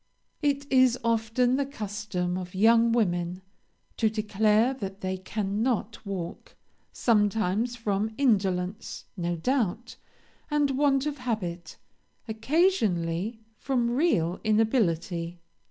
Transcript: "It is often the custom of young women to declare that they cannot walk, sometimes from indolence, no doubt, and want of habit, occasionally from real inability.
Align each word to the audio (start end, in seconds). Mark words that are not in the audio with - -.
"It 0.41 0.65
is 0.71 0.97
often 1.03 1.57
the 1.57 1.65
custom 1.67 2.35
of 2.35 2.55
young 2.55 2.91
women 2.91 3.43
to 3.97 4.09
declare 4.09 4.73
that 4.73 5.01
they 5.01 5.15
cannot 5.17 6.03
walk, 6.07 6.55
sometimes 6.91 7.75
from 7.75 8.11
indolence, 8.17 9.05
no 9.15 9.35
doubt, 9.35 9.97
and 10.49 10.71
want 10.71 11.05
of 11.05 11.19
habit, 11.19 11.77
occasionally 12.27 13.41
from 13.59 13.91
real 13.91 14.39
inability. 14.43 15.37